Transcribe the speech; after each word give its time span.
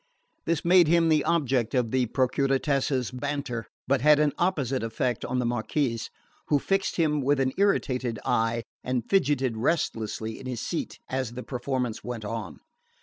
This 0.45 0.65
made 0.65 0.87
him 0.87 1.09
the 1.09 1.23
object 1.25 1.75
of 1.75 1.91
the 1.91 2.07
Procuratessa's 2.07 3.11
banter, 3.11 3.67
but 3.87 4.01
had 4.01 4.17
an 4.17 4.33
opposite 4.39 4.81
effect 4.81 5.23
on 5.23 5.37
the 5.37 5.45
Marquess, 5.45 6.09
who 6.47 6.57
fixed 6.57 6.95
him 6.95 7.21
with 7.21 7.39
an 7.39 7.53
irritated 7.55 8.17
eye 8.25 8.63
and 8.83 9.07
fidgeted 9.07 9.57
restlessly 9.57 10.39
in 10.39 10.47
his 10.47 10.59
seat 10.59 10.97
as 11.07 11.33
the 11.33 11.43
performance 11.43 12.03
went 12.03 12.25
on. 12.25 12.61